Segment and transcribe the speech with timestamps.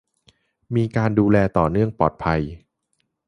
[0.75, 2.41] -มีการดูแลต่อเนื่องปลอดภัย